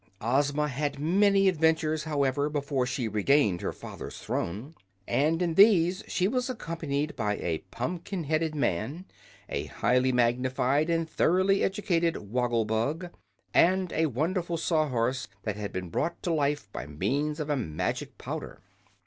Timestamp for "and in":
5.07-5.53